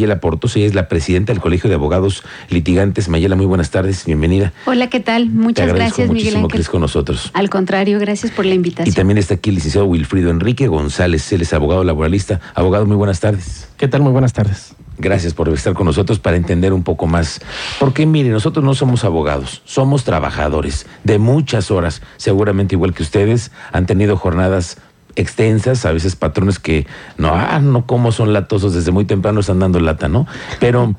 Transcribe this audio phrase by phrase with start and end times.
[0.00, 3.10] Mayela Portos, ella es la presidenta del Colegio de Abogados Litigantes.
[3.10, 4.54] Mayela, muy buenas tardes, bienvenida.
[4.64, 5.28] Hola, ¿qué tal?
[5.28, 6.50] Muchas Te gracias, Miguel muchísimo Ángel.
[6.52, 7.30] que estés con nosotros.
[7.34, 8.94] Al contrario, gracias por la Y invitación.
[8.94, 12.40] también está aquí el licenciado Wilfrido Enrique González, él es abogado laboralista.
[12.54, 13.68] Abogado, muy buenas tardes.
[13.76, 14.00] ¿Qué tal?
[14.00, 14.74] Muy buenas tardes.
[14.96, 17.40] Gracias por estar con nosotros para entender un poco más.
[17.78, 22.00] Porque mire, nosotros no somos abogados, somos trabajadores de muchas horas.
[22.16, 24.78] Seguramente igual que ustedes han tenido jornadas
[25.20, 26.86] extensas, a veces patrones que
[27.16, 30.26] no, ah, no como son latosos, desde muy temprano están dando lata, ¿no?
[30.58, 30.94] Pero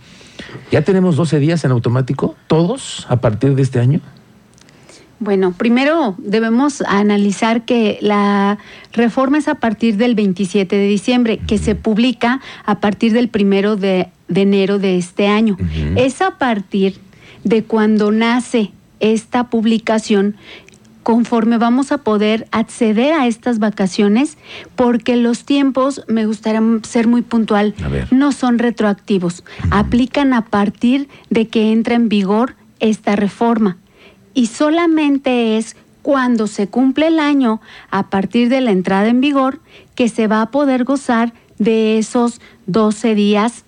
[0.71, 4.01] ya tenemos 12 días en automático, todos a partir de este año.
[5.19, 8.57] Bueno, primero debemos analizar que la
[8.91, 13.75] reforma es a partir del 27 de diciembre, que se publica a partir del primero
[13.75, 15.57] de, de enero de este año.
[15.95, 16.95] Es a partir
[17.43, 20.37] de cuando nace esta publicación
[21.03, 24.37] conforme vamos a poder acceder a estas vacaciones,
[24.75, 27.73] porque los tiempos, me gustaría ser muy puntual,
[28.11, 33.77] no son retroactivos, aplican a partir de que entra en vigor esta reforma.
[34.33, 39.59] Y solamente es cuando se cumple el año, a partir de la entrada en vigor,
[39.95, 43.65] que se va a poder gozar de esos 12 días,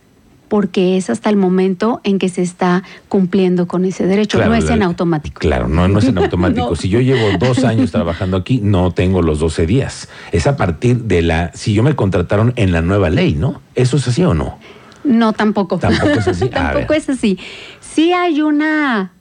[0.54, 4.56] porque es hasta el momento en que se está cumpliendo con ese derecho, Claro, no
[4.56, 5.40] es la- en automático.
[5.40, 6.70] Claro, no, no es en automático.
[6.70, 6.76] No.
[6.76, 10.10] Si yo llevo dos años trabajando aquí, no tengo los 12 días.
[10.32, 13.62] Es a partir de la, si yo me contrataron en la nueva ley, ¿no?
[13.73, 14.60] ¿Eso es así o no?
[15.04, 15.80] No, tampoco.
[15.80, 16.48] Tampoco es así.
[16.52, 17.40] Tampoco es así.
[17.80, 19.12] Sí hay una,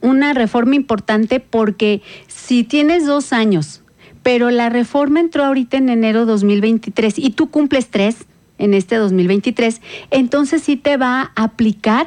[0.00, 3.82] una reforma importante porque si tienes dos años,
[4.22, 8.26] pero la reforma entró ahorita en enero 2023 y tú cumples tres
[8.62, 12.06] en este 2023, entonces sí te va a aplicar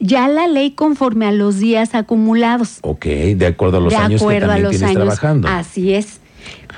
[0.00, 4.20] ya la ley conforme a los días acumulados Ok, de acuerdo a los de años
[4.20, 5.02] que acuerdo a también los tienes años.
[5.02, 5.48] trabajando.
[5.48, 6.20] Así es.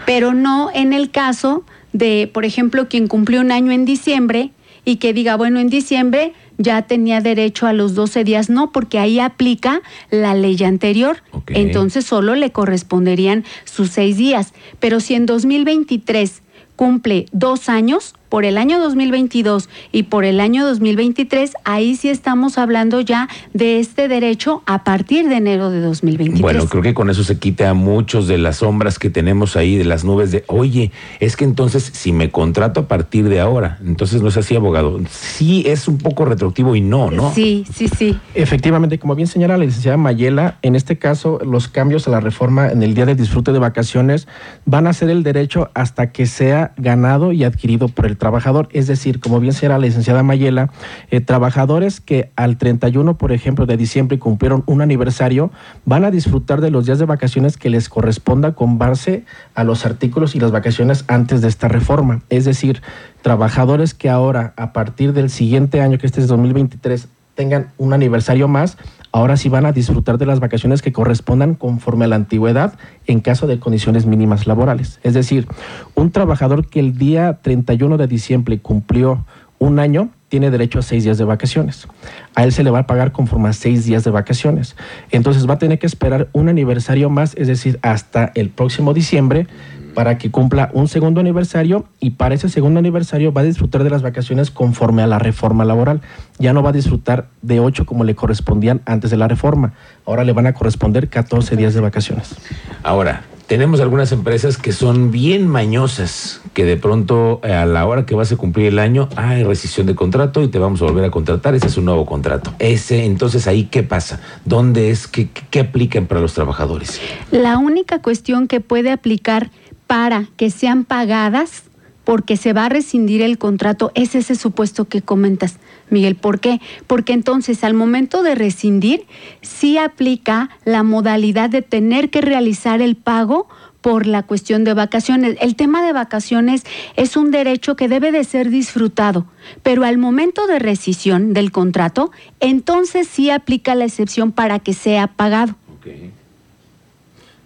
[0.05, 4.51] Pero no en el caso de, por ejemplo, quien cumplió un año en diciembre
[4.84, 8.51] y que diga, bueno, en diciembre ya tenía derecho a los 12 días.
[8.51, 11.23] No, porque ahí aplica la ley anterior.
[11.31, 11.53] Ok.
[11.55, 14.53] Entonces solo le corresponderían sus seis días.
[14.81, 16.43] Pero si en 2023
[16.77, 22.59] cumple dos años, por el año 2022 y por el año 2023, ahí sí estamos
[22.59, 26.43] hablando ya de este derecho a partir de enero de 2023.
[26.43, 29.77] Bueno, creo que con eso se quita a muchos de las sombras que tenemos ahí,
[29.77, 30.91] de las nubes de, oye,
[31.21, 34.99] es que entonces si me contrato a partir de ahora, entonces no es así, abogado.
[35.09, 37.33] Sí es un poco retroactivo y no, ¿no?
[37.33, 38.19] Sí, sí, sí.
[38.34, 42.67] Efectivamente, como bien señala la licenciada Mayela, en este caso los cambios a la reforma
[42.67, 44.27] en el día de disfrute de vacaciones
[44.65, 48.71] van a ser el derecho hasta que sea ganado y adquirido por el trabajador.
[48.73, 50.71] Es decir, como bien señala la licenciada Mayela,
[51.11, 55.51] eh, trabajadores que al 31, por ejemplo, de diciembre cumplieron un aniversario,
[55.85, 59.85] van a disfrutar de los días de vacaciones que les corresponda con base a los
[59.85, 62.23] artículos y las vacaciones antes de esta reforma.
[62.31, 62.81] Es decir,
[63.21, 68.49] trabajadores que ahora, a partir del siguiente año, que este es 2023, tengan un aniversario
[68.49, 68.77] más,
[69.12, 72.75] ahora sí van a disfrutar de las vacaciones que correspondan conforme a la antigüedad
[73.06, 74.99] en caso de condiciones mínimas laborales.
[75.03, 75.47] Es decir,
[75.94, 79.25] un trabajador que el día 31 de diciembre cumplió
[79.59, 81.87] un año tiene derecho a seis días de vacaciones.
[82.34, 84.75] A él se le va a pagar conforme a seis días de vacaciones.
[85.12, 89.47] Entonces va a tener que esperar un aniversario más, es decir, hasta el próximo diciembre
[89.94, 93.91] para que cumpla un segundo aniversario y para ese segundo aniversario va a disfrutar de
[93.91, 96.00] las vacaciones conforme a la reforma laboral.
[96.38, 99.72] Ya no va a disfrutar de ocho como le correspondían antes de la reforma.
[100.05, 102.34] Ahora le van a corresponder 14 días de vacaciones.
[102.82, 108.06] Ahora, tenemos algunas empresas que son bien mañosas, que de pronto eh, a la hora
[108.06, 111.05] que vas a cumplir el año, hay rescisión de contrato y te vamos a volver
[111.05, 112.55] a contratar, ese es un nuevo contrato.
[112.59, 114.21] Ese, entonces ahí, ¿qué pasa?
[114.47, 115.06] ¿Dónde es?
[115.06, 117.00] ¿Qué, qué, qué aplican para los trabajadores?
[117.31, 119.50] La única cuestión que puede aplicar
[119.94, 121.62] para que sean pagadas
[122.03, 126.16] porque se va a rescindir el contrato es ese supuesto que comentas, Miguel.
[126.16, 126.60] ¿Por qué?
[126.88, 129.06] Porque entonces al momento de rescindir
[129.41, 133.47] sí aplica la modalidad de tener que realizar el pago
[133.82, 135.37] por la cuestión de vacaciones.
[135.41, 136.65] El tema de vacaciones
[136.97, 139.26] es un derecho que debe de ser disfrutado,
[139.62, 142.11] pero al momento de rescisión del contrato,
[142.41, 145.55] entonces sí aplica la excepción para que sea pagado.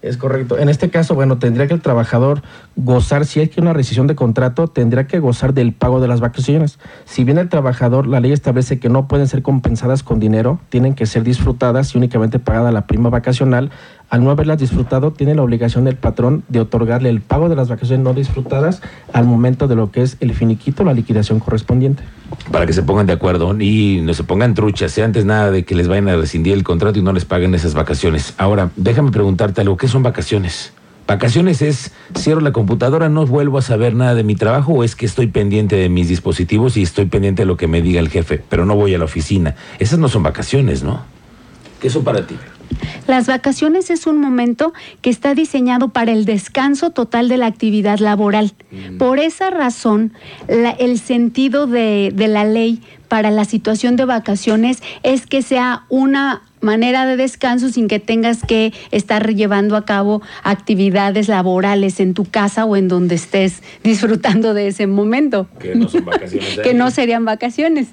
[0.01, 0.59] Es correcto.
[0.59, 2.43] En este caso, bueno, tendría que el trabajador
[2.77, 6.21] gozar, si hay que una rescisión de contrato, tendría que gozar del pago de las
[6.21, 6.79] vacaciones.
[7.05, 10.95] Si bien el trabajador, la ley establece que no pueden ser compensadas con dinero, tienen
[10.95, 13.71] que ser disfrutadas y únicamente pagada la prima vacacional,
[14.11, 17.69] al no haberlas disfrutado, tiene la obligación del patrón de otorgarle el pago de las
[17.69, 18.81] vacaciones no disfrutadas
[19.13, 22.03] al momento de lo que es el finiquito, la liquidación correspondiente.
[22.51, 25.03] Para que se pongan de acuerdo y no se pongan truchas, ¿eh?
[25.03, 27.75] antes nada de que les vayan a rescindir el contrato y no les paguen esas
[27.75, 28.35] vacaciones.
[28.39, 30.73] Ahora, déjame preguntarte algo, ¿qué son vacaciones?
[31.07, 34.95] Vacaciones es, cierro la computadora, no vuelvo a saber nada de mi trabajo o es
[34.95, 38.11] que estoy pendiente de mis dispositivos y estoy pendiente de lo que me diga el
[38.11, 39.55] jefe, pero no voy a la oficina.
[39.79, 41.01] Esas no son vacaciones, ¿no?
[41.81, 42.37] ¿Qué son para ti?
[43.07, 47.99] Las vacaciones es un momento que está diseñado para el descanso total de la actividad
[47.99, 48.53] laboral.
[48.71, 48.99] Mm.
[48.99, 50.13] Por esa razón,
[50.49, 56.43] el sentido de, de la ley para la situación de vacaciones es que sea una
[56.61, 62.25] manera de descanso sin que tengas que estar llevando a cabo actividades laborales en tu
[62.25, 65.49] casa o en donde estés disfrutando de ese momento.
[65.59, 66.59] Que no son vacaciones.
[66.63, 67.89] que no serían vacaciones.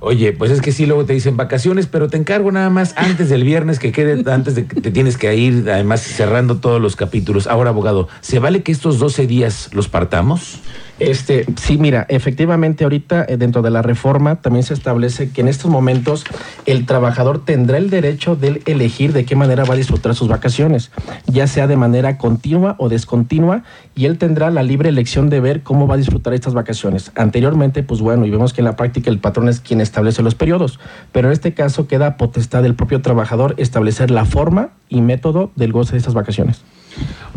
[0.00, 3.28] Oye, pues es que sí, luego te dicen vacaciones, pero te encargo nada más antes
[3.28, 6.96] del viernes que quede, antes de que te tienes que ir, además cerrando todos los
[6.96, 7.46] capítulos.
[7.46, 10.60] Ahora, abogado, ¿se vale que estos 12 días los partamos?
[10.98, 15.48] Este, sí, mira, efectivamente ahorita eh, dentro de la reforma también se establece que en
[15.48, 16.24] estos momentos
[16.64, 20.90] el trabajador tendrá el derecho de elegir de qué manera va a disfrutar sus vacaciones,
[21.26, 23.62] ya sea de manera continua o descontinua,
[23.94, 27.12] y él tendrá la libre elección de ver cómo va a disfrutar estas vacaciones.
[27.14, 30.34] Anteriormente, pues bueno, y vemos que en la práctica el patrón es quien establece los
[30.34, 30.80] periodos,
[31.12, 35.72] pero en este caso queda potestad del propio trabajador establecer la forma y método del
[35.72, 36.62] goce de estas vacaciones.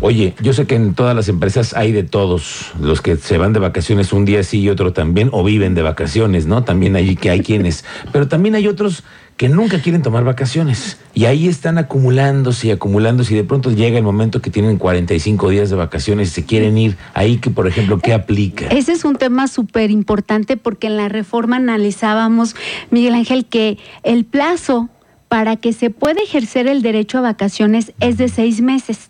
[0.01, 3.51] Oye, yo sé que en todas las empresas hay de todos, los que se van
[3.51, 6.63] de vacaciones un día sí y otro también, o viven de vacaciones, ¿no?
[6.63, 7.83] También hay que hay quienes,
[8.13, 9.03] pero también hay otros
[9.35, 13.97] que nunca quieren tomar vacaciones y ahí están acumulándose y acumulándose y de pronto llega
[13.97, 16.97] el momento que tienen 45 días de vacaciones y se quieren ir.
[17.13, 18.67] Ahí que, por ejemplo, ¿qué aplica?
[18.67, 22.53] Ese es un tema súper importante porque en la reforma analizábamos,
[22.91, 24.89] Miguel Ángel, que el plazo
[25.29, 29.09] para que se pueda ejercer el derecho a vacaciones es de seis meses.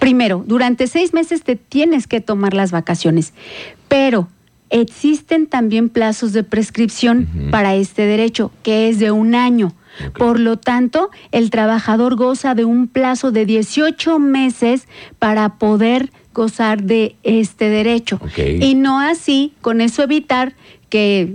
[0.00, 3.34] Primero, durante seis meses te tienes que tomar las vacaciones,
[3.88, 4.28] pero
[4.70, 9.74] existen también plazos de prescripción para este derecho, que es de un año.
[10.16, 14.86] Por lo tanto, el trabajador goza de un plazo de 18 meses
[15.18, 18.20] para poder gozar de este derecho.
[18.60, 20.54] Y no así, con eso evitar
[20.88, 21.32] que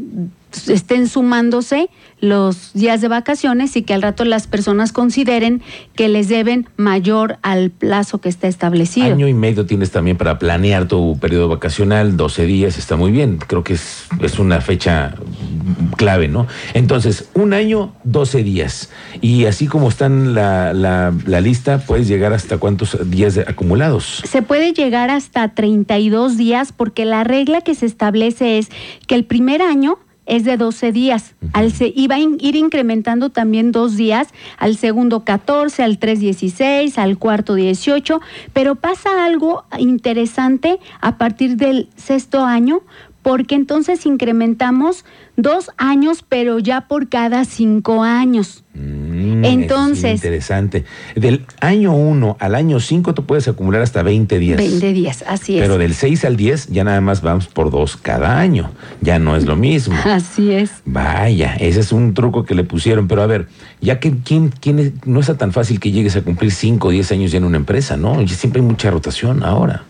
[0.68, 1.90] estén sumándose
[2.24, 5.62] los días de vacaciones y que al rato las personas consideren
[5.94, 9.08] que les deben mayor al plazo que está establecido.
[9.08, 13.40] Año y medio tienes también para planear tu periodo vacacional, 12 días, está muy bien.
[13.46, 15.16] Creo que es, es una fecha
[15.98, 16.48] clave, ¿no?
[16.74, 18.90] Entonces, un año, 12 días.
[19.20, 24.24] Y así como está la, la, la lista, puedes llegar hasta cuántos días acumulados.
[24.24, 28.70] Se puede llegar hasta 32 días porque la regla que se establece es
[29.08, 31.36] que el primer año es de 12 días.
[31.54, 36.98] Al se, iba a ir incrementando también dos días, al segundo 14, al 3 16,
[36.98, 38.22] al cuarto 18,
[38.54, 42.82] pero pasa algo interesante a partir del sexto año,
[43.22, 45.06] porque entonces incrementamos
[45.38, 48.64] dos años, pero ya por cada cinco años.
[49.44, 50.16] Mm, Entonces.
[50.16, 50.86] interesante.
[51.16, 54.58] Del año 1 al año 5 tú puedes acumular hasta 20 días.
[54.58, 55.62] 20 días, así es.
[55.62, 58.72] Pero del 6 al 10 ya nada más vamos por dos cada año.
[59.02, 59.96] Ya no es lo mismo.
[60.06, 60.72] Así es.
[60.86, 63.08] Vaya, ese es un truco que le pusieron.
[63.08, 63.48] Pero a ver,
[63.82, 67.12] ya que ¿quién, quién no está tan fácil que llegues a cumplir 5 o 10
[67.12, 68.22] años ya en una empresa, ¿no?
[68.22, 69.84] Y siempre hay mucha rotación ahora.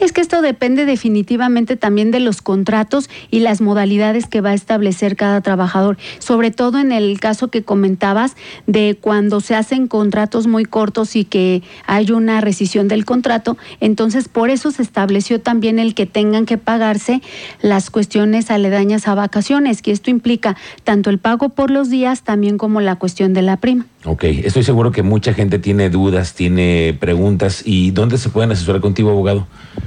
[0.00, 4.54] Es que esto depende definitivamente también de los contratos y las modalidades que va a
[4.54, 8.36] establecer cada trabajador, sobre todo en el caso que comentabas
[8.66, 14.28] de cuando se hacen contratos muy cortos y que hay una rescisión del contrato, entonces
[14.28, 17.22] por eso se estableció también el que tengan que pagarse
[17.62, 22.58] las cuestiones aledañas a vacaciones, que esto implica tanto el pago por los días también
[22.58, 23.86] como la cuestión de la prima.
[24.04, 27.62] Ok, estoy seguro que mucha gente tiene dudas, tiene preguntas.
[27.64, 29.46] ¿Y dónde se pueden asesorar contigo, abogado?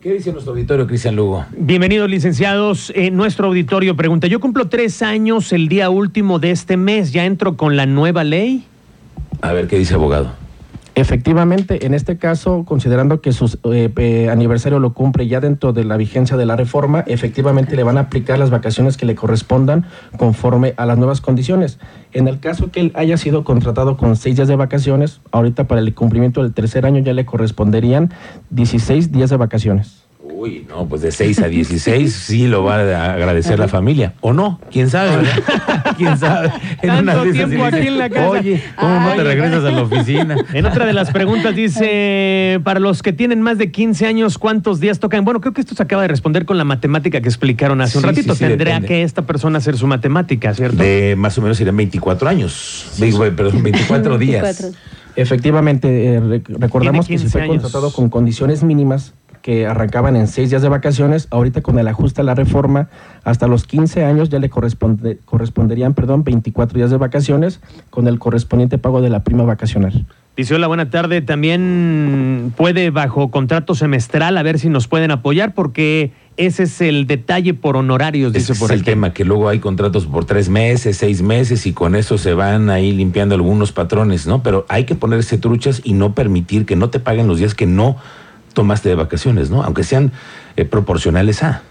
[0.00, 1.44] ¿Qué dice nuestro auditorio, Cristian Lugo?
[1.58, 2.92] Bienvenidos, licenciados.
[2.94, 7.24] Eh, nuestro auditorio pregunta, yo cumplo tres años el día último de este mes, ¿ya
[7.24, 8.64] entro con la nueva ley?
[9.40, 10.45] A ver qué dice abogado.
[10.98, 15.84] Efectivamente, en este caso, considerando que su eh, eh, aniversario lo cumple ya dentro de
[15.84, 19.84] la vigencia de la reforma, efectivamente le van a aplicar las vacaciones que le correspondan
[20.16, 21.78] conforme a las nuevas condiciones.
[22.12, 25.82] En el caso que él haya sido contratado con seis días de vacaciones, ahorita para
[25.82, 28.14] el cumplimiento del tercer año ya le corresponderían
[28.48, 30.05] 16 días de vacaciones.
[30.38, 34.12] Uy, no, pues de 6 a 16 sí lo va a agradecer la familia.
[34.20, 34.60] ¿O no?
[34.70, 35.26] ¿Quién sabe?
[35.96, 36.52] ¿Quién sabe?
[36.82, 38.28] En Tanto tiempo aquí en la casa.
[38.28, 40.36] Oye, ¿cómo no te regresas a la oficina?
[40.52, 44.78] En otra de las preguntas dice, para los que tienen más de 15 años, ¿cuántos
[44.78, 45.24] días tocan?
[45.24, 48.04] Bueno, creo que esto se acaba de responder con la matemática que explicaron hace un
[48.04, 48.34] ratito.
[48.34, 50.82] Tendría que esta persona hacer su matemática, ¿cierto?
[50.82, 52.92] De más o menos serían 24 años.
[52.98, 54.74] Digo, perdón, 24 días.
[55.16, 59.14] Efectivamente, eh, recordamos que se fue contratado con condiciones mínimas
[59.46, 62.88] que arrancaban en seis días de vacaciones, ahorita con el ajuste a la reforma,
[63.22, 67.60] hasta los 15 años ya le corresponde, corresponderían perdón, 24 días de vacaciones
[67.90, 70.04] con el correspondiente pago de la prima vacacional.
[70.36, 71.20] Dice, hola, buena tarde.
[71.20, 77.06] También puede bajo contrato semestral a ver si nos pueden apoyar porque ese es el
[77.06, 80.48] detalle por honorarios, dice ese por es el tema, que luego hay contratos por tres
[80.48, 84.42] meses, seis meses y con eso se van ahí limpiando algunos patrones, ¿no?
[84.42, 87.66] Pero hay que ponerse truchas y no permitir que no te paguen los días que
[87.66, 87.96] no
[88.56, 89.62] tomaste de vacaciones, ¿no?
[89.62, 90.12] Aunque sean
[90.56, 91.62] eh, proporcionales a.